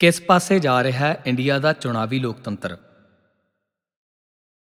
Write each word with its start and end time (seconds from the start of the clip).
ਕਿਸ 0.00 0.20
ਪਾਸੇ 0.22 0.58
ਜਾ 0.58 0.82
ਰਿਹਾ 0.82 1.06
ਹੈ 1.06 1.22
ਇੰਡੀਆ 1.26 1.58
ਦਾ 1.58 1.72
ਚੁਣਾਵੀ 1.72 2.18
ਲੋਕਤੰਤਰ? 2.18 2.76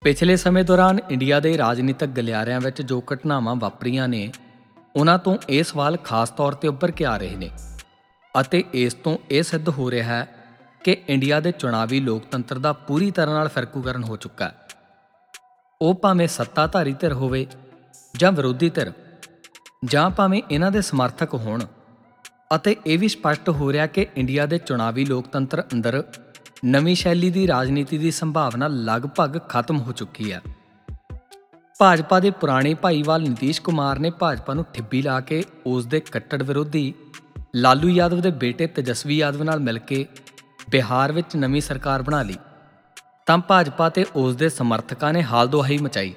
ਪਿਛਲੇ 0.02 0.36
ਸਮੇਂ 0.36 0.62
ਦੌਰਾਨ 0.64 0.98
ਇੰਡੀਆ 1.10 1.40
ਦੇ 1.40 1.56
ਰਾਜਨੀਤਿਕ 1.58 2.10
ਗਲਿਆਰਿਆਂ 2.10 2.60
ਵਿੱਚ 2.60 2.82
ਜੋ 2.82 3.02
ਘਟਨਾਵਾਂ 3.12 3.54
ਵਾਪਰੀਆਂ 3.56 4.06
ਨੇ, 4.08 4.32
ਉਹਨਾਂ 4.96 5.18
ਤੋਂ 5.18 5.36
ਇਹ 5.48 5.64
ਸਵਾਲ 5.64 5.96
ਖਾਸ 6.04 6.30
ਤੌਰ 6.30 6.54
ਤੇ 6.54 6.68
ਉੱਭਰ 6.68 6.90
ਕੇ 6.90 7.04
ਆ 7.04 7.16
ਰਹੇ 7.16 7.36
ਨੇ 7.36 7.50
ਅਤੇ 8.34 8.62
ਇਸ 8.74 8.94
ਤੋਂ 8.94 9.16
ਇਹ 9.30 9.42
ਸਿੱਧ 9.42 9.68
ਹੋ 9.68 9.90
ਰਿਹਾ 9.90 10.08
ਹੈ 10.08 10.26
ਕਿ 10.84 10.96
ਇੰਡੀਆ 11.08 11.40
ਦੇ 11.40 11.52
ਚੁਣਾਵੀ 11.52 12.00
ਲੋਕਤੰਤਰ 12.00 12.58
ਦਾ 12.58 12.72
ਪੂਰੀ 12.72 13.10
ਤਰ੍ਹਾਂ 13.10 13.34
ਨਾਲ 13.34 13.48
ਫਿਰਕੂਕਰਨ 13.48 14.04
ਹੋ 14.04 14.16
ਚੁੱਕਾ 14.16 14.48
ਹੈ। 14.48 14.68
ਉਹ 15.80 15.94
ਭਾਵੇਂ 15.94 16.28
ਸੱਤਾਧਾਰੀ 16.28 16.92
ਧਿਰ 16.92 17.12
ਹੋਵੇ 17.12 17.46
ਜਾਂ 18.16 18.32
ਵਿਰੋਧੀ 18.32 18.70
ਧਿਰ, 18.70 18.92
ਜਾਂ 19.84 20.10
ਭਾਵੇਂ 20.10 20.42
ਇਹਨਾਂ 20.50 20.70
ਦੇ 20.70 20.80
ਸਮਰਥਕ 20.82 21.34
ਹੋਣ 21.34 21.64
ਅਤੇ 22.56 22.76
ਇਹ 22.86 22.98
ਵੀ 22.98 23.08
ਸਪਸ਼ਟ 23.08 23.48
ਹੋ 23.48 23.72
ਰਿਹਾ 23.72 23.86
ਕਿ 23.86 24.06
ਇੰਡੀਆ 24.16 24.46
ਦੇ 24.46 24.58
ਚੁਣਾਵੀ 24.58 25.04
ਲੋਕਤੰਤਰ 25.04 25.62
ਅੰਦਰ 25.72 26.02
ਨਵੀਂ 26.64 26.94
ਸ਼ੈਲੀ 26.96 27.30
ਦੀ 27.30 27.46
ਰਾਜਨੀਤੀ 27.48 27.98
ਦੀ 27.98 28.10
ਸੰਭਾਵਨਾ 28.10 28.68
ਲਗਭਗ 28.68 29.38
ਖਤਮ 29.48 29.78
ਹੋ 29.78 29.92
ਚੁੱਕੀ 29.92 30.32
ਹੈ। 30.32 30.40
ਭਾਜਪਾ 31.78 32.20
ਦੇ 32.20 32.30
ਪੁਰਾਣੇ 32.30 32.74
ਭਾਈਵਾਲ 32.74 33.22
ਨਿਤੀਸ਼ 33.22 33.60
ਕੁਮਾਰ 33.62 33.98
ਨੇ 33.98 34.10
ਭਾਜਪਾ 34.10 34.54
ਨੂੰ 34.54 34.64
ਠਿੱਬੀ 34.72 35.02
ਲਾ 35.02 35.20
ਕੇ 35.20 35.42
ਉਸ 35.66 35.86
ਦੇ 35.86 36.00
ਕੱਟੜ 36.00 36.42
ਵਿਰੋਧੀ 36.42 36.94
ਲਾਲੂ 37.56 37.88
ਯਾਦਵ 37.88 38.20
ਦੇ 38.20 38.30
ਬੇਟੇ 38.30 38.66
ਤੇਜਸਵੀ 38.66 39.18
ਯਾਦਵ 39.18 39.42
ਨਾਲ 39.42 39.60
ਮਿਲ 39.60 39.78
ਕੇ 39.78 40.06
ਬਿਹਾਰ 40.70 41.12
ਵਿੱਚ 41.12 41.36
ਨਵੀਂ 41.36 41.60
ਸਰਕਾਰ 41.60 42.02
ਬਣਾ 42.02 42.22
ਲਈ। 42.22 42.36
ਤਾਂ 43.26 43.38
ਭਾਜਪਾ 43.38 43.88
ਤੇ 43.88 44.04
ਉਸ 44.14 44.36
ਦੇ 44.36 44.48
ਸਮਰਥਕਾਂ 44.48 45.12
ਨੇ 45.12 45.22
ਹਾਲ 45.22 45.48
ਦੁਹਾਈ 45.48 45.78
ਮਚਾਈ। 45.78 46.14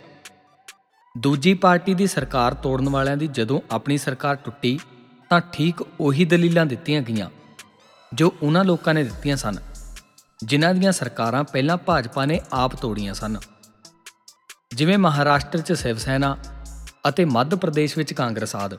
ਦੂਜੀ 1.18 1.54
ਪਾਰਟੀ 1.54 1.94
ਦੀ 1.94 2.08
ਸਰਕਾਰ 2.08 2.54
ਤੋੜਨ 2.54 2.90
ਵਾਲਿਆਂ 2.90 3.18
ਦੀ 3.18 3.28
ਜਦੋਂ 3.28 3.62
ਆਪਣੀ 3.72 3.98
ਸਰਕਾਰ 3.98 4.36
ਟੁੱਟੀ 4.36 4.80
ਤਾਂ 5.30 5.40
ਠੀਕ 5.54 5.82
ਉਹੀ 6.00 6.26
ਦਲੀਲਾਂ 6.26 6.66
ਦਿੱਤੀਆਂ 6.66 7.02
ਗਈਆਂ, 7.02 7.30
ਜੋ 8.12 8.34
ਉਹਨਾਂ 8.44 8.64
ਲੋਕਾਂ 8.64 8.94
ਨੇ 8.94 9.04
ਦਿੱਤੀਆਂ 9.04 9.38
ਸਨ, 9.38 9.58
ਜਿਨ੍ਹਾਂ 10.40 10.74
ਦੀਆਂ 10.74 10.92
ਸਰਕਾਰਾਂ 10.92 11.44
ਪਹਿਲਾਂ 11.44 11.78
ਭਾਜਪਾ 11.78 12.26
ਨੇ 12.26 12.40
ਆਪ 12.54 12.76
ਤੋੜੀਆਂ 12.76 13.14
ਸਨ। 13.14 13.38
ਜਿਵੇਂ 14.76 14.98
ਮਹਾਰਾਸ਼ਟਰ 14.98 15.62
'ਚ 15.62 15.74
ਸ਼ਿਵ 15.74 15.98
ਸੈਨਾ 15.98 16.36
ਅਤੇ 17.10 17.26
ਮੱਧ 17.26 17.56
ਪ੍ਰਦੇਸ਼ 17.56 17.98
ਵਿੱਚ 17.98 18.14
ਕਾਂਗਰਸ 18.14 18.56
ਆਦ। 18.56 18.78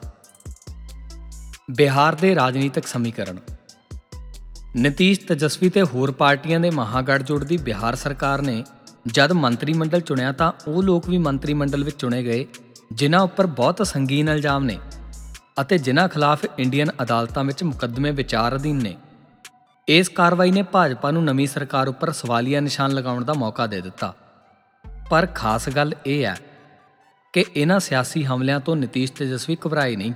ਬਿਹਾਰ 1.71 2.15
ਦੇ 2.15 2.35
ਰਾਜਨੀਤਿਕ 2.35 2.87
ਸਮੀਕਰਨ। 2.87 3.39
ਨਤੀਸ਼ 4.77 5.21
ਤੇਜਸਵੀ 5.21 5.69
ਤੇ 5.69 5.83
ਹੋਰ 5.83 6.11
ਪਾਰਟੀਆਂ 6.13 6.61
ਦੇ 6.61 6.71
ਮਹਾਗੜਜੋੜ 6.71 7.45
ਦੀ 7.45 7.57
ਬਿਹਾਰ 7.57 7.95
ਸਰਕਾਰ 7.95 8.43
ਨੇ 8.43 8.65
ਜਦ 9.07 9.33
ਮੰਤਰੀ 9.33 9.73
ਮੰਡਲ 9.73 10.01
ਚੁਣਿਆ 10.01 10.33
ਤਾਂ 10.33 10.53
ਉਹ 10.67 10.83
ਲੋਕ 10.83 11.09
ਵੀ 11.09 11.19
ਮੰਤਰੀ 11.19 11.55
ਮੰਡਲ 11.55 11.85
ਵਿੱਚ 11.85 11.97
ਚੁਣੇ 11.97 12.23
ਗਏ, 12.23 12.47
ਜਿਨ੍ਹਾਂ 12.93 13.23
ਉੱਪਰ 13.23 13.47
ਬਹੁਤ 13.47 13.87
ਸੰਗੀਨ 13.87 14.29
ਇਲਜ਼ਾਮ 14.29 14.65
ਨੇ। 14.65 14.79
ਅਤੇ 15.61 15.79
ਜਿਨ੍ਹਾਂ 15.79 16.09
ਖਿਲਾਫ 16.09 16.45
ਇੰਡੀਅਨ 16.59 16.91
ਅਦਾਲਤਾਂ 17.03 17.45
ਵਿੱਚ 17.45 17.63
ਮੁਕੱਦਮੇ 17.63 18.11
ਵਿਚਾਰ 18.11 18.57
ਅਧੀਨ 18.57 18.83
ਨੇ। 18.83 18.97
ਇਸ 19.89 20.09
ਕਾਰਵਾਈ 20.09 20.51
ਨੇ 20.51 20.63
ਭਾਜਪਾ 20.63 21.11
ਨੂੰ 21.11 21.25
ਨਵੀਂ 21.25 21.47
ਸਰਕਾਰ 21.47 21.89
ਉੱਪਰ 21.89 22.13
ਸਵਾਲੀਆ 22.13 22.61
ਨਿਸ਼ਾਨ 22.61 22.93
ਲਗਾਉਣ 22.93 23.25
ਦਾ 23.25 23.35
ਮੌਕਾ 23.35 23.67
ਦੇ 23.67 23.81
ਦਿੱਤਾ। 23.81 24.15
ਪਰ 25.11 25.27
ਖਾਸ 25.35 25.69
ਗੱਲ 25.69 25.95
ਇਹ 26.07 26.25
ਹੈ 26.25 26.37
ਕਿ 27.33 27.45
ਇਹਨਾਂ 27.57 27.81
ਸਿਆਸੀ 27.81 28.25
ਹਮਲਿਆਂ 28.25 28.61
ਤੋਂ 28.61 28.77
ਨਤੀਸ਼ 28.77 29.13
ਤੇਜਸਵੀ 29.13 29.57
ਘਬਰਾਏ 29.67 29.97
ਨਹੀਂ। 29.97 30.13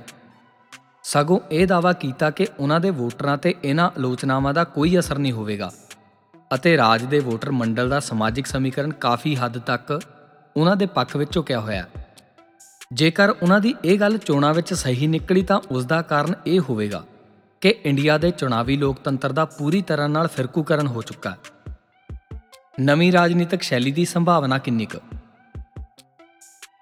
ਸਗੋਂ 1.05 1.41
ਇਹ 1.51 1.67
ਦਾਵਾ 1.67 1.93
ਕੀਤਾ 1.93 2.31
ਕਿ 2.31 2.47
ਉਹਨਾਂ 2.59 2.81
ਦੇ 2.81 2.91
ਵੋਟਰਾਂ 2.91 3.37
ਤੇ 3.37 3.55
ਇਹਨਾਂ 3.65 3.89
ਆਲੋਚਨਾਵਾਂ 3.89 4.55
ਦਾ 4.55 4.65
ਕੋਈ 4.65 4.99
ਅਸਰ 4.99 5.19
ਨਹੀਂ 5.19 5.33
ਹੋਵੇਗਾ 5.33 5.73
ਅਤੇ 6.55 6.77
ਰਾਜ 6.77 7.05
ਦੇ 7.05 7.19
ਵੋਟਰ 7.21 7.51
ਮੰਡਲ 7.51 7.89
ਦਾ 7.89 8.01
ਸਮਾਜਿਕ 8.01 8.47
ਸਮੀਕਰਨ 8.47 8.93
ਕਾਫੀ 8.93 9.37
ਹੱਦ 9.37 9.59
ਤੱਕ 9.59 10.01
ਉਹਨਾਂ 10.57 10.77
ਦੇ 10.77 10.87
ਪੱਖ 10.87 11.17
ਵਿੱਚ 11.17 11.33
ਝੁਕਿਆ 11.33 11.61
ਹੋਇਆ 11.61 11.83
ਹੈ। 11.83 12.02
ਜੇਕਰ 12.93 13.31
ਉਹਨਾਂ 13.31 13.61
ਦੀ 13.61 13.75
ਇਹ 13.85 14.01
ਗੱਲ 14.01 14.19
ਚੋਣਾਂ 14.19 14.55
ਵਿੱਚ 14.55 14.75
ਸਹੀ 14.75 15.07
ਨਿਕਲੀ 15.07 15.43
ਤਾਂ 15.43 15.61
ਉਸ 15.71 15.85
ਦਾ 15.85 16.03
ਕਾਰਨ 16.03 16.35
ਇਹ 16.47 16.61
ਹੋਵੇਗਾ 16.61 17.05
ਕਿ 17.61 17.75
ਇੰਡੀਆ 17.85 18.19
ਦੇ 18.19 18.31
ਚੁਣਾਵੀ 18.31 18.77
ਲੋਕਤੰਤਰ 18.77 19.33
ਦਾ 19.33 19.45
ਪੂਰੀ 19.45 19.83
ਤਰ੍ਹਾਂ 19.83 20.09
ਨਾਲ 20.09 20.29
ਫਿਰਕੂਕਰਨ 20.29 20.87
ਹੋ 20.87 21.03
ਚੁੱਕਾ 21.03 21.31
ਹੈ। 21.31 21.37
ਨਵੀਂ 22.81 23.13
ਰਾਜਨੀਤਿਕ 23.13 23.63
ਸ਼ੈਲੀ 23.63 23.93
ਦੀ 23.93 24.05
ਸੰਭਾਵਨਾ 24.05 24.59
ਕਿੰਨੀ 24.59 24.87
ਕੁ? 24.87 25.19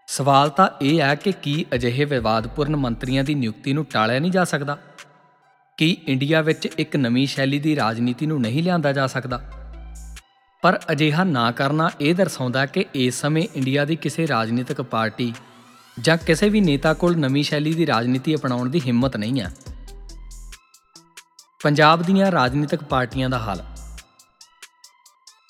ਸਵਾਲ 0.07 0.49
ਤਾਂ 0.49 0.69
ਇਹ 0.83 1.01
ਹੈ 1.01 1.15
ਕਿ 1.15 1.33
ਕੀ 1.33 1.67
ਅਜਿਹੇ 1.75 2.05
ਵਿਵਾਦਪੂਰਨ 2.05 2.77
ਮੰਤਰੀਆਂ 2.77 3.25
ਦੀ 3.25 3.35
ਨਿਯੁਕਤੀ 3.35 3.73
ਨੂੰ 3.73 3.85
ਟਾਲਿਆ 3.85 4.19
ਨਹੀਂ 4.19 4.33
ਜਾ 4.33 4.45
ਸਕਦਾ? 4.45 4.79
ਕੀ 5.77 5.97
ਇੰਡੀਆ 6.07 6.41
ਵਿੱਚ 6.41 6.67
ਇੱਕ 6.67 6.97
ਨਵੀਂ 6.97 7.27
ਸ਼ੈਲੀ 7.27 7.59
ਦੀ 7.59 7.77
ਰਾਜਨੀਤੀ 7.77 8.27
ਨੂੰ 8.27 8.41
ਨਹੀਂ 8.41 8.63
ਲਿਆਂਦਾ 8.63 8.93
ਜਾ 8.93 9.07
ਸਕਦਾ? 9.07 9.51
ਪਰ 10.63 10.81
ਅਜਿਹਾ 10.93 11.25
ਨਾ 11.25 11.53
ਕਰਨਾ 11.53 11.91
ਇਹ 12.01 12.15
ਦਰਸਾਉਂਦਾ 12.15 12.67
ਕਿ 12.67 12.85
ਇਸ 12.95 13.21
ਸਮੇਂ 13.21 13.49
ਇੰਡੀਆ 13.55 13.85
ਦੀ 13.85 13.97
ਕਿਸੇ 13.97 14.29
ਰਾਜਨੀਤਿਕ 14.29 14.83
ਪਾਰਟੀ 14.83 15.35
ਜਾਂ 15.99 16.17
ਕਿਸੇ 16.17 16.49
ਵੀ 16.49 16.61
ਨੇਤਾ 16.61 16.95
ਕੋਲ 16.95 17.17
ਨਵੀਂ 17.17 17.45
ਸ਼ੈਲੀ 17.45 17.75
ਦੀ 17.75 17.87
ਰਾਜਨੀਤੀ 17.87 18.35
ਅਪਣਾਉਣ 18.35 18.69
ਦੀ 18.69 18.81
ਹਿੰਮਤ 18.81 19.17
ਨਹੀਂ 19.17 19.41
ਹੈ। 19.41 19.53
ਪੰਜਾਬ 21.63 22.03
ਦੀਆਂ 22.03 22.31
ਰਾਜਨੀਤਿਕ 22.33 22.83
ਪਾਰਟੀਆਂ 22.83 23.31
ਦਾ 23.31 23.39
ਹਾਲ। 23.39 23.65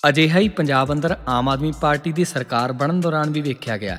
ਅਜਿਹਾ 0.09 0.39
ਹੀ 0.39 0.49
ਪੰਜਾਬ 0.49 0.91
ਅੰਦਰ 0.93 1.17
ਆਮ 1.27 1.49
ਆਦਮੀ 1.49 1.71
ਪਾਰਟੀ 1.81 2.11
ਦੀ 2.11 2.25
ਸਰਕਾਰ 2.25 2.71
ਬਣਨ 2.71 2.99
ਦੌਰਾਨ 2.99 3.29
ਵੀ 3.29 3.41
ਵੇਖਿਆ 3.41 3.77
ਗਿਆ 3.77 3.97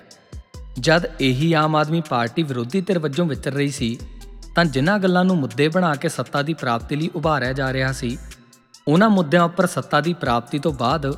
ਜਦ 0.81 1.03
ਇਹੀ 1.21 1.53
ਆਮ 1.53 1.77
ਆਦਮੀ 1.77 2.01
ਪਾਰਟੀ 2.01 2.43
ਵਿਰੋਧੀ 2.43 2.81
ਧਿਰ 2.81 2.99
ਵਜੋਂ 2.99 3.27
ਵਿਚਰ 3.27 3.53
ਰਹੀ 3.53 3.69
ਸੀ, 3.69 3.99
ਤਾਂ 4.55 4.65
ਜਿਨ੍ਹਾਂ 4.65 4.99
ਗੱਲਾਂ 4.99 5.25
ਨੂੰ 5.25 5.37
ਮੁੱਦੇ 5.37 5.69
ਬਣਾ 5.69 5.95
ਕੇ 5.95 6.09
ਸੱਤਾ 6.09 6.43
ਦੀ 6.43 6.55
ਪ੍ਰਾਪਤੀ 6.55 6.97
ਲਈ 6.97 7.11
ਉਭਾਰਿਆ 7.15 7.53
ਜਾ 7.53 7.73
ਰਿਹਾ 7.73 7.93
ਸੀ, 7.93 8.19
ਉਹਨਾਂ 8.89 9.11
ਮੁੱਦਿਆਂ 9.11 9.43
ਉੱਪਰ 9.43 9.67
ਸੱਤਾ 9.67 10.01
ਦੀ 10.01 10.15
ਪ੍ਰਾਪਤੀ 10.15 10.59
ਤੋਂ 10.59 10.73
ਬਾਅਦ 10.73 11.11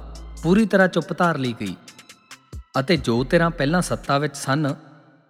ਪੂਰੀ 0.43 0.67
ਤਰ੍ਹਾਂ 0.67 0.89
ਚੁੱਪ 0.89 1.19
ਧਾਰ 1.19 1.39
ਲਈ 1.39 1.55
ਗਈ। 1.61 1.77
ਅਤੇ 2.81 2.97
ਜੋ 2.97 3.25
ਧਿਰਾਂ 3.25 3.51
ਪਹਿਲਾਂ 3.51 3.83
ਸੱਤਾ 3.83 4.19
ਵਿੱਚ 4.19 4.37
ਸਨ 4.37 4.75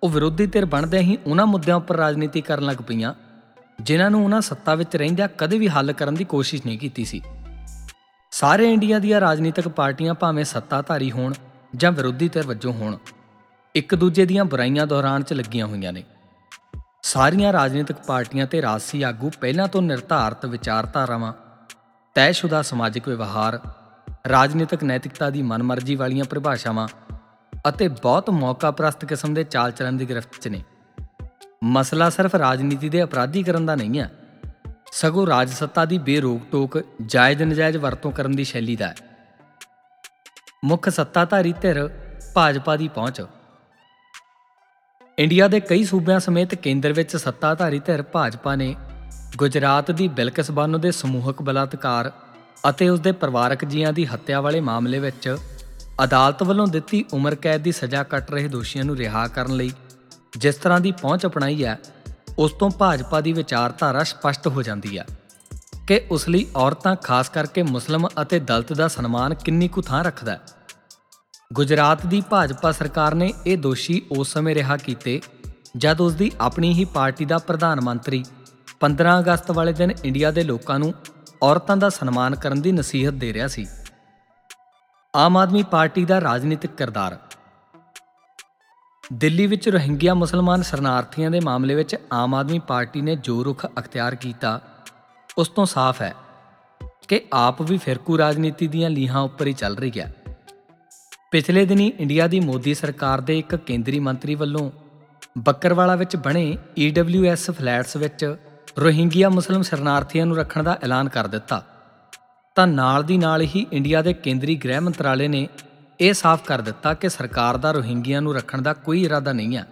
ਉਹ 0.04 0.10
ਵਿਰੋਧੀ 0.10 0.46
ਧਿਰ 0.46 0.64
ਬਣਦੇ 0.64 0.98
ਹੀ 0.98 1.16
ਉਹਨਾਂ 1.26 1.46
ਮੁੱਦਿਆਂ 1.46 1.76
ਉੱਪਰ 1.76 1.96
ਰਾਜਨੀਤੀ 1.96 2.40
ਕਰਨ 2.40 2.64
ਲੱਗ 2.64 2.76
ਪਈਆਂ, 2.76 3.12
ਜਿਨ੍ਹਾਂ 3.82 4.10
ਨੂੰ 4.10 4.24
ਉਹਨਾਂ 4.24 4.40
ਸੱਤਾ 4.40 4.74
ਵਿੱਚ 4.74 4.96
ਰਹਿੰਦਿਆਂ 4.96 5.28
ਕਦੇ 5.38 5.58
ਵੀ 5.58 5.68
ਹੱਲ 5.68 5.92
ਕਰਨ 5.92 6.14
ਦੀ 6.14 6.24
ਕੋਸ਼ਿਸ਼ 6.24 6.66
ਨਹੀਂ 6.66 6.78
ਕੀਤੀ 6.78 7.04
ਸੀ। 7.04 7.20
ਸਾਰੇ 8.32 8.72
ਇੰਡੀਆ 8.72 8.98
ਦੀਆਂ 8.98 9.20
ਰਾਜਨੀਤਿਕ 9.20 9.68
ਪਾਰਟੀਆਂ 9.68 10.14
ਭਾਵੇਂ 10.14 10.44
ਸੱਤਾਧਾਰੀ 10.44 11.10
ਹੋਣ 11.10 11.34
ਜਾਂ 11.76 11.92
ਵਿਰੋਧੀ 11.92 12.28
ਧਿਰ 12.28 12.46
ਵਜੋਂ 12.46 12.72
ਹੋਣ, 12.72 12.96
ਇੱਕ 13.74 13.94
ਦੂਜੇ 13.94 14.26
ਦੀਆਂ 14.26 14.44
ਬੁਰਾਈਆਂ 14.44 14.86
ਦੌਰਾਨ 14.86 15.22
'ਚ 15.22 15.32
ਲੱਗੀਆਂ 15.32 15.66
ਹੋਈਆਂ 15.66 15.92
ਨੇ। 15.92 16.04
ਸਾਰੀਆਂ 17.02 17.52
ਰਾਜਨੀਤਿਕ 17.52 17.96
ਪਾਰਟੀਆਂ 18.06 18.46
ਤੇ 18.46 18.62
ਰਾਜਸੀ 18.62 19.02
ਆਗੂ 19.02 19.30
ਪਹਿਲਾਂ 19.40 19.68
ਤੋਂ 19.68 19.82
ਨਿਰਧਾਰਤ 19.82 20.46
ਵਿਚਾਰਧਾਰਾਵਾਂ, 20.46 21.32
ਤੈਅਸ਼ੁਦਾ 22.16 22.62
ਸਮਾਜਿਕ 22.62 23.08
ਵਿਵਹਾਰ, 23.08 23.58
ਰਾਜਨੀਤਿਕ 24.28 24.84
ਨੈਤਿਕਤਾ 24.84 25.30
ਦੀ 25.30 25.42
ਮਨਮਰਜ਼ੀ 25.42 25.96
ਵਾਲੀਆਂ 25.96 26.24
ਪਰਿਭਾਸ਼ਾਵਾਂ 26.24 26.88
ਅਤੇ 27.68 27.88
ਬਹੁਤ 27.88 28.28
ਮੌਕਾਪ੍ਰਸਤ 28.30 29.04
ਕਿਸਮ 29.04 29.34
ਦੇ 29.34 29.44
ਚਾਲ 29.44 29.70
ਚੱਲਣ 29.70 29.92
ਦੀ 29.92 30.08
ਗ੍ਰਿਫਤ 30.10 30.40
'ਚ 30.40 30.48
ਨੇ। 30.48 30.62
ਮਸਲਾ 31.64 32.08
ਸਿਰਫ 32.10 32.34
ਰਾਜਨੀਤੀ 32.34 32.88
ਦੇ 32.88 33.02
ਅਪਰਾਧੀਕਰਨ 33.02 33.66
ਦਾ 33.66 33.74
ਨਹੀਂ 33.74 34.00
ਹੈ, 34.00 34.10
ਸਗੋਂ 34.92 35.26
ਰਾਜ 35.26 35.50
ਸੱਤਾ 35.50 35.84
ਦੀ 35.84 35.98
ਬੇਰੋਕ 35.98 36.42
ਟੋਕ 36.52 36.78
ਜਾਇਜ਼ 37.06 37.42
ਨਜਾਇਜ਼ 37.42 37.76
ਵਰਤੋਂ 37.76 38.12
ਕਰਨ 38.12 38.36
ਦੀ 38.36 38.44
ਸ਼ੈਲੀ 38.44 38.76
ਦਾ 38.76 38.88
ਹੈ। 38.88 38.94
ਮੁੱਖ 40.64 40.88
ਸੱਤਾਧਾਰੀ 40.88 41.52
ਧਿਰ 41.52 41.88
ਭਾਜਪਾ 42.34 42.76
ਦੀ 42.76 42.88
ਪਹੁੰਚ। 42.88 43.22
ਇੰਡੀਆ 45.18 45.48
ਦੇ 45.48 45.60
ਕਈ 45.60 45.84
ਸੂਬਿਆਂ 45.84 46.20
ਸਮੇਤ 46.20 46.54
ਕੇਂਦਰ 46.54 46.92
ਵਿੱਚ 46.92 47.16
ਸੱਤਾਧਾਰੀ 47.16 47.78
ਧਿਰ 47.78 48.02
ਭਾਜਪਾ 48.02 48.54
ਨੇ 48.56 48.74
ਗੁਜਰਾਤ 49.36 49.90
ਦੀ 49.90 50.08
ਬਿਲਕਿਸ 50.08 50.50
ਬਾਨੋ 50.50 50.78
ਦੇ 50.78 50.90
ਸਮੂਹਕ 50.90 51.42
ਬਲਾਤਕਾਰ 51.42 52.10
ਅਤੇ 52.68 52.88
ਉਸ 52.88 53.00
ਦੇ 53.00 53.12
ਪਰਿਵਾਰਕ 53.12 53.64
ਜੀਆਂ 53.64 53.92
ਦੀ 53.92 54.06
ਹੱਤਿਆ 54.06 54.40
ਵਾਲੇ 54.40 54.60
ਮਾਮਲੇ 54.60 54.98
ਵਿੱਚ 54.98 55.36
ਅਦਾਲਤ 56.02 56.42
ਵੱਲੋਂ 56.42 56.66
ਦਿੱਤੀ 56.66 57.04
ਉਮਰ 57.12 57.34
ਕੈਦ 57.34 57.62
ਦੀ 57.62 57.72
ਸਜ਼ਾ 57.72 58.02
ਕੱਟ 58.02 58.30
ਰਹੇ 58.30 58.48
ਦੋਸ਼ੀਆਂ 58.48 58.84
ਨੂੰ 58.84 58.96
ਰਿਹਾ 58.96 59.26
ਕਰਨ 59.28 59.56
ਲਈ 59.56 59.70
ਜਿਸ 60.38 60.54
ਤਰ੍ਹਾਂ 60.54 60.80
ਦੀ 60.80 60.92
ਪਹੁੰਚ 60.92 61.26
ਅਪਣਾਈ 61.26 61.64
ਹੈ, 61.64 61.78
ਉਸ 62.38 62.52
ਤੋਂ 62.52 62.70
ਭਾਜਪਾ 62.70 63.20
ਦੀ 63.20 63.32
ਵਿਚਾਰਧਾਰਾ 63.32 64.02
ਸਪਸ਼ਟ 64.02 64.46
ਹੋ 64.46 64.62
ਜਾਂਦੀ 64.62 64.98
ਹੈ 64.98 65.06
ਕਿ 65.86 66.00
ਉਸ 66.10 66.28
ਲਈ 66.28 66.46
ਔਰਤਾਂ, 66.56 66.96
ਖਾਸ 66.96 67.28
ਕਰਕੇ 67.28 67.62
ਮੁਸਲਮ 67.62 68.08
ਅਤੇ 68.22 68.38
ਦਲਿਤ 68.40 68.72
ਦਾ 68.72 68.88
ਸਨਮਾਨ 68.88 69.34
ਕਿੰਨੀ 69.34 69.68
ਕੁ 69.68 69.82
ਥਾਂ 69.82 70.02
ਰੱਖਦਾ 70.04 70.32
ਹੈ। 70.32 70.40
ਗੁਜਰਾਤ 71.52 72.06
ਦੀ 72.06 72.20
ਭਾਜਪਾ 72.20 72.72
ਸਰਕਾਰ 72.72 73.14
ਨੇ 73.14 73.32
ਇਹ 73.46 73.58
ਦੋਸ਼ੀ 73.58 74.02
ਉਸ 74.10 74.32
ਸਮੇਂ 74.32 74.54
ਰਿਹਾ 74.54 74.76
ਕੀਤੇ 74.76 75.20
ਜਦ 75.76 76.00
ਉਸ 76.00 76.14
ਦੀ 76.14 76.30
ਆਪਣੀ 76.40 76.72
ਹੀ 76.74 76.84
ਪਾਰਟੀ 76.84 77.24
ਦਾ 77.24 77.38
ਪ੍ਰਧਾਨ 77.38 77.80
ਮੰਤਰੀ 77.80 78.24
15 78.80 79.18
ਅਗਸਤ 79.20 79.50
ਵਾਲੇ 79.50 79.72
ਦਿਨ 79.72 79.92
ਇੰਡੀਆ 80.04 80.30
ਦੇ 80.30 80.42
ਲੋਕਾਂ 80.42 80.78
ਨੂੰ 80.78 80.92
ਔਰਤਾਂ 81.42 81.76
ਦਾ 81.76 81.88
ਸਨਮਾਨ 81.88 82.34
ਕਰਨ 82.34 82.60
ਦੀ 82.60 82.72
ਨਸੀਹਤ 82.72 83.14
ਦੇ 83.14 83.32
ਰਿਹਾ 83.32 83.48
ਸੀ। 83.48 83.66
ਆਮ 85.16 85.36
ਆਦਮੀ 85.36 85.62
ਪਾਰਟੀ 85.62 86.04
ਦਾ 86.04 86.20
ਰਾਜਨੀਤਿਕ 86.20 86.70
ਕਿਰਦਾਰ। 86.70 87.18
ਦਿੱਲੀ 89.12 89.46
ਵਿੱਚ 89.46 89.68
ਰੋਹਿੰਗਿਆ 89.68 90.14
ਮੁਸਲਮਾਨ 90.14 90.62
ਸ਼ਰਨਾਰਥੀਆਂ 90.62 91.30
ਦੇ 91.30 91.40
ਮਾਮਲੇ 91.40 91.74
ਵਿੱਚ 91.74 91.96
ਆਮ 92.12 92.34
ਆਦਮੀ 92.34 92.58
ਪਾਰਟੀ 92.58 93.00
ਨੇ 93.00 93.16
ਜੋ 93.16 93.44
ਰੁਖ 93.44 93.66
ਅਖਤਿਆਰ 93.66 94.14
ਕੀਤਾ, 94.14 94.60
ਉਸ 95.38 95.48
ਤੋਂ 95.48 95.66
ਸਾਫ਼ 95.66 96.02
ਹੈ 96.02 96.14
ਕਿ 97.08 97.20
ਆਪ 97.32 97.62
ਵੀ 97.62 97.78
ਫਿਰਕੂ 97.78 98.18
ਰਾਜਨੀਤੀ 98.18 98.66
ਦੀਆਂ 98.66 98.90
ਲੀਹਾਂ 98.90 99.22
ਉੱਪਰ 99.22 99.46
ਹੀ 99.46 99.52
ਚੱਲ 99.52 99.76
ਰਹੀ 99.76 100.00
ਹੈ। 100.00 100.14
ਪਿਛਲੇ 101.30 101.64
ਦਿਨੀ 101.64 101.92
ਇੰਡੀਆ 101.98 102.26
ਦੀ 102.26 102.40
ਮੋਦੀ 102.40 102.74
ਸਰਕਾਰ 102.74 103.20
ਦੇ 103.20 103.38
ਇੱਕ 103.38 103.56
ਕੇਂਦਰੀ 103.56 104.00
ਮੰਤਰੀ 104.00 104.34
ਵੱਲੋਂ 104.34 104.70
ਬੱਕਰਵਾਲਾ 105.38 105.96
ਵਿੱਚ 105.96 106.16
ਬਣੇ 106.16 106.58
EWS 106.78 107.52
ਫਲੈਟਸ 107.52 107.96
ਵਿੱਚ 107.96 108.36
ਰੋਹਿੰਗਿਆ 108.80 109.28
ਮੁਸਲਮ 109.28 109.62
ਸ਼ਰਨਾਰਥੀਆਂ 109.62 110.26
ਨੂੰ 110.26 110.36
ਰੱਖਣ 110.36 110.62
ਦਾ 110.62 110.78
ਐਲਾਨ 110.82 111.08
ਕਰ 111.08 111.26
ਦਿੱਤਾ। 111.26 111.64
ਤਾਂ 112.54 112.66
ਨਾਲ 112.66 113.02
ਦੀ 113.02 113.18
ਨਾਲ 113.18 113.40
ਹੀ 113.40 113.66
ਇੰਡੀਆ 113.72 114.02
ਦੇ 114.02 114.12
ਕੇਂਦਰੀ 114.12 114.56
ਗ੍ਰਹਿ 114.56 114.80
ਮੰਤਰਾਲੇ 114.80 115.28
ਨੇ 115.28 115.48
ਇਹ 116.00 116.12
ਸਾਫ਼ 116.12 116.42
ਕਰ 116.42 116.60
ਦਿੱਤਾ 116.60 116.94
ਕਿ 116.94 117.08
ਸਰਕਾਰ 117.08 117.56
ਦਾ 117.56 117.72
ਰੋਹਿੰਗੀਆਂ 117.72 118.22
ਨੂੰ 118.22 118.34
ਰੱਖਣ 118.34 118.62
ਦਾ 118.62 118.72
ਕੋਈ 118.72 119.04
ਇਰਾਦਾ 119.04 119.32
ਨਹੀਂ 119.32 119.56
ਹੈ 119.56 119.66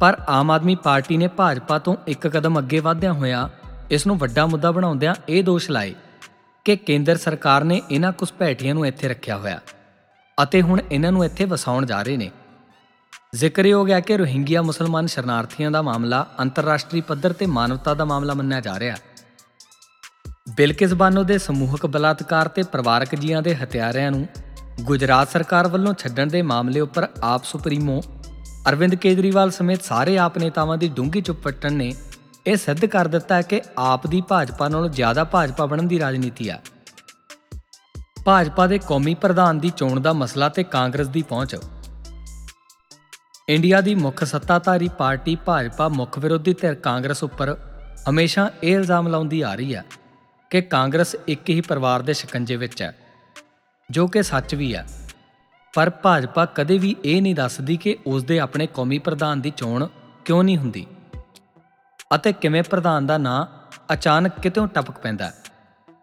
ਪਰ 0.00 0.16
ਆਮ 0.28 0.50
ਆਦਮੀ 0.50 0.74
ਪਾਰਟੀ 0.74 1.16
ਨੇ 1.16 1.26
ਭਾਜਪਾ 1.26 1.78
ਤੋਂ 1.78 1.96
ਇੱਕ 2.06 2.28
ਕਦਮ 2.28 2.58
ਅੱਗੇ 2.58 2.80
ਵਧਦਿਆਂ 2.80 3.12
ਹੋਇਆ 3.12 3.50
ਇਸ 3.90 4.06
ਨੂੰ 4.06 4.18
ਵੱਡਾ 4.18 4.46
ਮੁੱਦਾ 4.46 4.70
ਬਣਾਉਂਦਿਆਂ 4.70 5.14
ਇਹ 5.28 5.44
ਦੋਸ਼ 5.44 5.70
ਲਾਏ 5.70 5.94
ਕਿ 6.64 6.76
ਕੇਂਦਰ 6.76 7.16
ਸਰਕਾਰ 7.16 7.64
ਨੇ 7.64 7.82
ਇਹਨਾਂ 7.90 8.12
ਘੁਸਪੈਠੀਆਂ 8.12 8.74
ਨੂੰ 8.74 8.86
ਇੱਥੇ 8.86 9.08
ਰੱਖਿਆ 9.08 9.36
ਹੋਇਆ 9.36 9.60
ਅਤੇ 10.42 10.62
ਹੁਣ 10.62 10.80
ਇਹਨਾਂ 10.92 11.12
ਨੂੰ 11.12 11.24
ਇੱਥੇ 11.24 11.44
ਵਸਾਉਣ 11.44 11.86
ਜਾ 11.86 12.02
ਰਹੇ 12.02 12.16
ਨੇ। 12.16 12.30
ਜ਼ਿਕਰਯੋਗ 13.34 13.90
ਹੈ 13.90 14.00
ਕਿ 14.00 14.16
ਰੋਹਿੰਗਿਆ 14.16 14.62
ਮੁਸਲਮਾਨ 14.62 15.06
ਸ਼ਰਨਾਰਥੀਆਂ 15.06 15.70
ਦਾ 15.70 15.82
ਮਾਮਲਾ 15.82 16.26
ਅੰਤਰਰਾਸ਼ਟਰੀ 16.40 17.00
ਪੱਧਰ 17.00 17.32
ਤੇ 17.32 17.46
ਮਾਨਵਤਾ 17.46 17.94
ਦਾ 17.94 18.04
ਮਾਮਲਾ 18.04 18.34
ਮੰਨਿਆ 18.34 18.60
ਜਾ 18.60 18.78
ਰਿਹਾ। 18.78 18.94
ਹੈ 18.94 19.13
ਬਿਲਕਿਸ 20.48 20.92
ਬਾਨੋ 20.94 21.22
ਦੇ 21.22 21.38
ਸਮੂਹਕ 21.38 21.86
ਬਲਾਤਕਾਰ 21.86 22.48
ਤੇ 22.48 22.62
ਪਰਿਵਾਰਕ 22.62 23.14
ਜੀਆਂ 23.14 23.42
ਦੇ 23.42 23.54
ਹਤਿਆਰਿਆਂ 23.56 24.10
ਨੂੰ 24.10 24.26
ਗੁਜਰਾਤ 24.80 25.30
ਸਰਕਾਰ 25.30 25.68
ਵੱਲੋਂ 25.68 25.94
ਛੱਡਣ 25.94 26.26
ਦੇ 26.26 26.42
ਮਾਮਲੇ 26.42 26.80
ਉੱਪਰ 26.80 27.08
ਆਪ 27.22 27.44
ਸੁਪਰੀਮੋ, 27.44 28.00
ਅਰਵਿੰਦ 28.68 28.94
ਕੇਜਰੀਵਾਲ 28.94 29.50
ਸਮੇਤ 29.50 29.82
ਸਾਰੇ 29.82 30.18
ਆਪ 30.18 30.38
ਨੇਤਾਵਾਂ 30.38 30.78
ਦੀ 30.78 30.88
ਡੂੰਘੀ 30.88 31.20
ਚੁੱਪ 31.20 31.44
ਵੱਟਣ 31.44 31.72
ਨੇ 31.72 31.94
ਇਹ 32.46 32.56
ਸਿੱਧ 32.56 32.84
ਕਰ 32.86 33.08
ਦਿੱਤਾ 33.08 33.34
ਹੈ 33.34 33.42
ਕਿ 33.42 33.62
ਆਪ 33.78 34.06
ਦੀ 34.06 34.20
ਭਾਜਪਾ 34.20 34.68
ਨਾਲੋਂ 34.68 34.88
ਜ਼ਿਆਦਾ 34.88 35.24
ਭਾਜਪਾ 35.24 35.66
ਬਣਨ 35.66 35.88
ਦੀ 35.88 36.00
ਰਾਜਨੀਤੀ 36.00 36.48
ਆ। 36.48 36.58
ਭਾਜਪਾ 38.24 38.66
ਦੇ 38.66 38.78
ਕੌਮੀ 38.78 39.14
ਪ੍ਰਧਾਨ 39.14 39.58
ਦੀ 39.58 39.70
ਚੋਣ 39.70 40.00
ਦਾ 40.00 40.12
ਮਸਲਾ 40.12 40.48
ਤੇ 40.48 40.62
ਕਾਂਗਰਸ 40.62 41.08
ਦੀ 41.08 41.22
ਪਹੁੰਚ। 41.22 41.56
ਇੰਡੀਆ 43.48 43.80
ਦੀ 43.80 43.94
ਮੁੱਖ 43.94 44.24
ਸੱਤਾਧਾਰੀ 44.24 44.88
ਪਾਰਟੀ 44.98 45.36
ਭਾਜਪਾ 45.36 45.88
ਮੁੱਖ 45.88 46.18
ਵਿਰੋਧੀ 46.18 46.54
ਧਿਰ 46.54 46.74
ਕਾਂਗਰਸ 46.74 47.22
ਉੱਪਰ 47.22 47.56
ਹਮੇਸ਼ਾ 48.10 48.50
ਇਹ 48.62 48.74
ਇਲਜ਼ਾਮ 48.74 49.08
ਲਾਉਂਦੀ 49.08 49.40
ਆ 49.40 49.54
ਰਹੀ 49.54 49.74
ਹੈ 49.74 49.84
ਕਿ 50.54 50.60
ਕਾਂਗਰਸ 50.62 51.14
ਇੱਕ 51.28 51.48
ਹੀ 51.50 51.60
ਪਰਿਵਾਰ 51.60 52.02
ਦੇ 52.02 52.12
ਸ਼ਿਕੰਜੇ 52.12 52.56
ਵਿੱਚ 52.56 52.82
ਹੈ, 52.82 52.92
ਜੋ 53.90 54.06
ਕਿ 54.06 54.22
ਸੱਚ 54.22 54.54
ਵੀ 54.54 54.74
ਹੈ। 54.74 54.86
ਪਰ 55.74 55.90
ਭਾਜਪਾ 55.90 56.44
ਕਦੇ 56.44 56.76
ਵੀ 56.78 56.94
ਇਹ 57.04 57.22
ਨਹੀਂ 57.22 57.34
ਦੱਸਦੀ 57.34 57.76
ਕਿ 57.76 57.96
ਉਸ 58.06 58.24
ਦੇ 58.24 58.38
ਆਪਣੇ 58.38 58.66
ਕੌਮੀ 58.66 58.98
ਪ੍ਰਧਾਨ 58.98 59.40
ਦੀ 59.40 59.50
ਚੋਣ 59.50 59.86
ਕਿਉਂ 60.24 60.44
ਨਹੀਂ 60.44 60.58
ਹੁੰਦੀ। 60.58 60.86
ਅਤੇ 62.14 62.32
ਕਿਵੇਂ 62.32 62.62
ਪ੍ਰਧਾਨ 62.62 63.06
ਦਾ 63.06 63.16
ਨਾਂ 63.18 63.46
ਅਚਾਨਕ 63.92 64.38
ਕਿਤੋਂ 64.40 64.66
ਟਪਕ 64.66 64.98
ਪੈਂਦਾ 64.98 65.26
ਹੈ, 65.26 65.34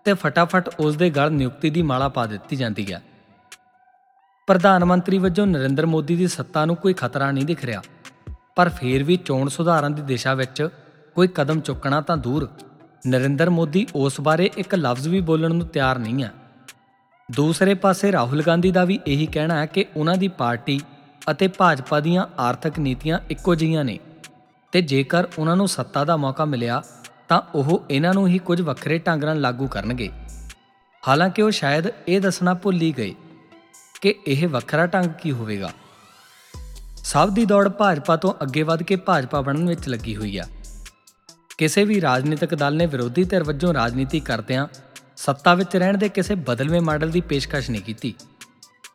ਤੇ 0.06 0.14
ਫਟਾਫਟ 0.14 0.70
ਉਸ 0.80 0.96
ਦੇ 0.96 1.10
ਗਲ 1.10 1.32
ਨਿਯੁਕਤੀ 1.32 1.70
ਦੀ 1.70 1.82
ਮਾਲਾ 1.82 2.10
ਪਾ 2.10 2.26
ਦਿੱਤੀ 2.26 2.56
ਜਾਂਦੀ 2.56 2.92
ਹੈ। 2.94 3.02
ਪ੍ਰਧਾਨ 4.48 4.86
ਮੰਤਰੀ 4.86 5.18
ਵਜੋਂ 5.18 5.46
ਨਰਿੰਦਰ 5.48 5.86
ਮੋਦੀ 5.86 6.16
ਦੀ 6.16 6.28
ਸੱਤਾ 6.28 6.66
ਨੂੰ 6.66 6.76
ਕੋਈ 6.76 6.94
ਖਤਰਾ 6.94 7.32
ਨਹੀਂ 7.32 7.46
ਦਿਖ 7.46 7.64
ਰਿਹਾ, 7.66 7.82
ਪਰ 8.56 8.70
ਫੇਰ 8.70 9.04
ਵੀ 9.04 9.18
ਚੋਣ 9.18 9.50
ਸੁਧਾਰਨ 9.50 9.94
ਦੀ 9.94 10.02
ਦਿਸ਼ਾ 10.02 10.34
ਵਿੱਚ 10.34 10.68
ਕੋਈ 11.16 11.28
ਕਦਮ 11.28 11.60
ਚੁੱਕਣਾ 11.60 12.02
ਤਾਂ 12.02 12.18
ਦੂਰ 12.18 12.50
ਨਰਿੰਦਰ 13.08 13.50
ਮੋਦੀ 13.50 13.88
ਉਸ 13.96 14.22
ਬਾਰੇ 14.22 14.50
ਇੱਕ 14.58 14.76
ਲਫ਼ਜ਼ 14.76 15.08
ਵੀ 15.08 15.22
ਬੋਲਣ 15.22 15.56
ਨੂੰ 15.56 15.68
ਤਿਆਰ 15.68 16.00
ਨਹੀਂ 16.00 16.24
ਹੈ 16.24 16.32
ਦੂਸਰੇ 17.32 17.74
ਪਾਸੇ 17.74 18.12
ਰਾਹੁਲ 18.12 18.44
ਗਾਂਧੀ 18.44 18.72
ਦਾ 18.72 18.86
ਵੀ 18.86 19.00
ਇਹੀ 19.08 19.26
ਕਹਿਣਾ 19.26 19.60
ਹੈ 19.60 19.66
ਕਿ 19.66 19.86
ਉਹਨਾਂ 19.96 20.16
ਦੀ 20.16 20.28
ਪਾਰਟੀ 20.28 20.80
ਅਤੇ 21.32 21.48
ਭਾਜਪਾ 21.48 22.00
ਦੀਆਂ 22.00 22.26
ਆਰਥਿਕ 22.40 22.80
ਨੀਤੀਆਂ 22.80 23.20
ਇੱਕੋ 23.30 23.56
ਜਿਹੀਆਂ 23.56 23.84
ਨੇ 23.84 24.00
ਤੇ 24.72 24.82
ਜੇਕਰ 24.82 25.28
ਉਹਨਾਂ 25.38 25.56
ਨੂੰ 25.56 25.68
ਸੱਤਾ 25.68 26.04
ਦਾ 26.04 26.18
ਮੌਕਾ 26.18 26.46
ਮਿਲਿਆ 26.46 26.82
ਤਾਂ 27.30 27.42
ਉਹ 27.56 27.84
ਇਹਨਾਂ 27.90 28.14
ਨੂੰ 28.14 28.28
ਹੀ 28.28 28.38
ਕੁਝ 28.40 28.62
ਵੱਖਰੇ 28.62 28.98
ਢੰਗ 28.98 29.24
ਨਾਲ 29.24 29.42
ਲਾਗੂ 29.42 29.68
ਕਰਨਗੇ। 29.68 30.10
ਹਾਲਾਂਕਿ 31.08 31.42
ਉਹ 31.42 31.52
ਸ਼ਾਇਦ 31.52 31.88
ਇਹ 32.08 32.22
ਦੱਸਣਾ 32.22 32.54
ਭੁੱਲ 32.54 32.82
ਹੀ 32.82 32.94
ਗਏ 32.98 33.14
ਕਿ 34.02 34.16
ਇਹ 34.28 34.48
ਵੱਖਰਾ 34.48 34.86
ਢੰਗ 34.86 35.06
ਕੀ 35.06 35.32
ਹੋਵੇਗਾ। 35.32 35.72
ਸਭ 36.98 37.30
ਦੀ 37.30 37.46
ਦੌੜ 37.46 37.70
ਭਾਜਪਾ 37.70 38.16
ਤੋਂ 38.16 38.34
ਅੱਗੇ 38.44 38.64
ਵੱਧ 38.64 38.84
ਕੇ 38.84 38.96
ਭਾਜਪਾ 38.96 39.42
ਬਣਨ 39.42 39.68
ਵਿੱਚ 39.68 39.88
ਲੱਗੀ 39.88 40.16
ਹੋਈ 40.16 40.38
ਆ। 40.38 40.44
ਕਿਸੇ 41.62 41.84
ਵੀ 41.84 42.00
ਰਾਜਨੀਤਿਕ 42.02 42.54
ਦਲ 42.56 42.76
ਨੇ 42.76 42.86
ਵਿਰੋਧੀ 42.86 43.24
ਧਿਰ 43.24 43.44
ਵਜੋਂ 43.44 43.74
ਰਾਜਨੀਤੀ 43.74 44.20
ਕਰਦਿਆਂ 44.20 44.68
ਸੱਤਾ 45.16 45.54
ਵਿੱਚ 45.54 45.76
ਰਹਿਣ 45.76 45.98
ਦੇ 45.98 46.08
ਕਿਸੇ 46.10 46.36
ਬਦਲਵੇਂ 46.36 46.82
ਮਾਡਲ 46.82 47.12
ਦੀ 47.12 47.22
ਪੇਸ਼ਕਸ਼ 47.22 47.70
ਨਹੀਂ 47.72 47.82
ਕੀਤੀ 47.82 48.14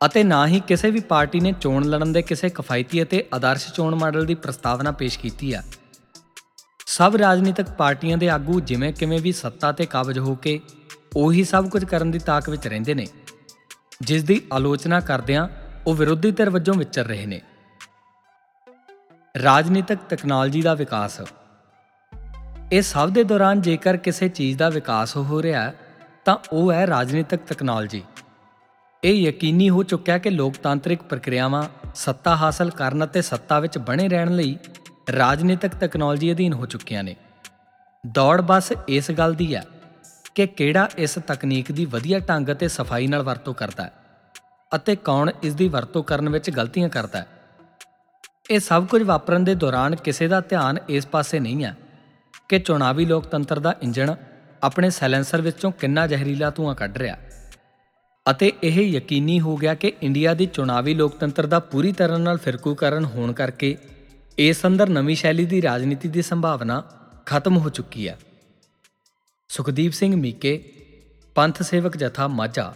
ਅਤੇ 0.06 0.24
ਨਾ 0.24 0.46
ਹੀ 0.46 0.60
ਕਿਸੇ 0.60 0.90
ਵੀ 0.90 1.00
ਪਾਰਟੀ 1.00 1.40
ਨੇ 1.40 1.52
ਚੋਣ 1.60 1.84
ਲੜਨ 1.84 2.12
ਦੇ 2.12 2.22
ਕਿਸੇ 2.22 2.48
ਕਿਫਾਇਤੀ 2.48 3.02
ਅਤੇ 3.02 3.24
ਆਦਰਸ਼ 3.34 3.72
ਚੋਣ 3.72 3.94
ਮਾਡਲ 3.94 4.26
ਦੀ 4.26 4.34
ਪ੍ਰਸਤਾਵਨਾ 4.34 4.92
ਪੇਸ਼ 4.92 5.18
ਕੀਤੀ 5.18 5.52
ਆ 5.52 5.62
ਸਭ 6.86 7.16
ਰਾਜਨੀਤਿਕ 7.16 7.70
ਪਾਰਟੀਆਂ 7.70 8.18
ਦੇ 8.18 8.30
ਆਗੂ 8.30 8.60
ਜਿਵੇਂ 8.60 8.92
ਕਿਵੇਂ 8.92 9.20
ਵੀ 9.20 9.32
ਸੱਤਾ 9.32 9.72
ਤੇ 9.72 9.86
ਕਾਬਜ 9.86 10.18
ਹੋ 10.18 10.34
ਕੇ 10.34 10.58
ਉਹੀ 11.16 11.44
ਸਭ 11.44 11.70
ਕੁਝ 11.70 11.84
ਕਰਨ 11.84 12.10
ਦੀ 12.10 12.18
ਤਾਕ 12.18 12.50
ਵਿੱਚ 12.50 12.66
ਰਹਿੰਦੇ 12.66 12.94
ਨੇ, 12.94 13.06
ਜਿਸ 14.02 14.22
ਦੀ 14.24 14.42
ਆਲੋਚਨਾ 14.52 15.00
ਕਰਦਿਆਂ 15.00 15.48
ਉਹ 15.86 15.94
ਵਿਰੋਧੀ 15.94 16.30
ਧਿਰ 16.30 16.50
ਵਜੋਂ 16.50 16.74
ਵਿਚਰ 16.74 17.06
ਰਹੇ 17.06 17.26
ਨੇ। 17.26 17.40
ਰਾਜਨੀਤਿਕ 19.34 19.98
ਟੈਕਨੋਲੋਜੀ 20.08 20.62
ਦਾ 20.62 20.74
ਵਿਕਾਸ 20.74 21.20
ਇਹ 22.72 22.82
ਸਭ 22.82 23.08
ਦੇ 23.08 23.22
ਦੌਰਾਨ 23.24 23.60
ਜੇਕਰ 23.60 23.96
ਕਿਸੇ 23.96 24.28
ਚੀਜ਼ 24.28 24.56
ਦਾ 24.58 24.68
ਵਿਕਾਸ 24.68 25.16
ਹੋ 25.16 25.42
ਰਿਹਾ 25.42 25.60
ਹੈ, 25.62 25.74
ਤਾਂ 26.24 26.36
ਉਹ 26.52 26.72
ਹੈ 26.72 26.86
ਰਾਜਨੀਤਿਕ 26.86 27.40
ਟੈਕਨੋਲੋਜੀ 27.48 28.02
ਇਹ 29.02 29.14
ਯਕੀਨੀ 29.14 29.68
ਹੋ 29.70 29.82
ਚੁੱਕਿਆ 29.82 30.16
ਕਿ 30.18 30.30
ਲੋਕਤਾਂਤਰਿਕ 30.30 31.02
ਪ੍ਰਕਿਰਿਆਵਾਂ 31.02 31.62
ਸੱਤਾ 31.94 32.34
ਹਾਸਲ 32.36 32.70
ਕਰਨ 32.70 33.04
ਅਤੇ 33.04 33.22
ਸੱਤਾ 33.22 33.58
ਵਿੱਚ 33.60 33.78
ਬਣੇ 33.78 34.08
ਰਹਿਣ 34.08 34.30
ਲਈ 34.30 34.56
ਰਾਜਨੀਤਿਕ 35.12 35.76
ਟੈਕਨੋਲੋਜੀ 35.80 36.32
ਅਧੀਨ 36.32 36.52
ਹੋ 36.52 36.66
ਚੁੱਕੀਆਂ 36.66 37.04
ਨੇ। 37.04 37.16
ਦੌੜ 38.04 38.40
ਬਸ 38.40 38.72
ਇਸ 38.88 39.10
ਗੱਲ 39.10 39.34
ਦੀ 39.34 39.54
ਹੈ 39.54 39.64
ਕਿ 40.34 40.46
ਕਿਹੜਾ 40.46 40.88
ਇਸ 40.98 41.18
ਤਕਨੀਕ 41.26 41.72
ਦੀ 41.72 41.84
ਵਧੀਆ 41.84 42.18
ਢੰਗ 42.18 42.52
ਅਤੇ 42.52 42.68
ਸਫ਼ਾਈ 42.68 43.06
ਨਾਲ 43.06 43.22
ਵਰਤੋਂ 43.22 43.54
ਕਰਦਾ 43.54 43.84
ਹੈ 43.84 43.92
ਅਤੇ 44.72 44.96
ਕੌਣ 44.96 45.30
ਇਸ 45.42 45.54
ਦੀ 45.54 45.68
ਵਰਤੋਂ 45.68 46.02
ਕਰਨ 46.02 46.28
ਵਿੱਚ 46.28 46.50
ਗਲਤੀਆਂ 46.50 46.88
ਕਰਦਾ 46.88 47.18
ਹੈ। 47.18 47.26
ਇਹ 48.50 48.60
ਸਭ 48.60 48.86
ਕੁਝ 48.86 49.02
ਵਾਪਰਨ 49.02 49.44
ਦੇ 49.44 49.54
ਦੌਰਾਨ 49.54 49.96
ਕਿਸੇ 49.96 50.28
ਦਾ 50.28 50.40
ਧਿਆਨ 50.40 50.78
ਇਸ 50.88 51.06
ਪਾਸੇ 51.06 51.40
ਨਹੀਂ 51.40 51.64
ਹੈ 51.64 51.76
ਕਿ 52.48 52.58
ਚੁਣਾਵੀ 52.58 53.04
ਲੋਕਤੰਤਰ 53.04 53.58
ਦਾ 53.58 53.74
ਇੰਜਣ 53.82 54.14
ਆਪਣੇ 54.62 54.90
ਸਾਇਲੈਂਸਰ 54.90 55.40
ਵਿੱਚੋਂ 55.40 55.72
ਕਿੰਨਾ 55.72 56.06
ਜ਼ਹਿਰੀਲਾ 56.06 56.50
ਧੂਆਂ 56.50 56.74
ਕੱਢ 56.74 56.98
ਰਿਹਾ। 56.98 57.16
ਅਤੇ 58.30 58.52
ਇਹ 58.62 58.80
ਯਕੀਨੀ 58.82 59.40
ਹੋ 59.40 59.56
ਗਿਆ 59.56 59.74
ਕਿ 59.74 59.92
ਇੰਡੀਆ 60.02 60.34
ਦੀ 60.34 60.46
ਚੁਣਾਵੀ 60.46 60.94
ਲੋਕਤੰਤਰ 60.94 61.46
ਦਾ 61.46 61.58
ਪੂਰੀ 61.58 61.92
ਤਰ੍ਹਾਂ 61.92 62.18
ਨਾਲ 62.18 62.38
ਫਿਰਕੂਕਰਨ 62.38 63.04
ਹੋਣ 63.04 63.32
ਕਰਕੇ 63.32 63.76
ਇਸ 64.38 64.66
ਅੰਦਰ 64.66 64.88
ਨਵੀਂ 64.88 65.16
ਸ਼ੈਲੀ 65.16 65.44
ਦੀ 65.44 65.62
ਰਾਜਨੀਤੀ 65.62 66.08
ਦੀ 66.08 66.22
ਸੰਭਾਵਨਾ 66.22 66.82
ਖਤਮ 67.26 67.56
ਹੋ 67.56 67.68
ਚੁੱਕੀ 67.68 68.08
ਹੈ। 68.08 68.18
ਸੁਖਦੀਪ 69.48 69.92
ਸਿੰਘ 69.92 70.16
ਮੀਕੇ, 70.16 70.72
ਪੰਥ 71.34 71.62
ਸੇਵਕ 71.62 71.96
ਜਥਾ 71.96 72.28
ਮਾਝਾ। 72.28 72.74